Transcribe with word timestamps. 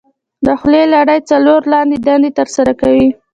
د 0.45 0.47
خولې 0.59 0.83
لاړې 0.93 1.17
څلور 1.29 1.61
لاندې 1.73 1.97
دندې 2.05 2.31
تر 2.37 2.47
سره 2.55 2.71
کوي. 2.81 3.07